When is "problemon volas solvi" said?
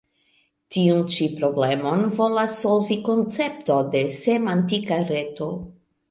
1.33-2.97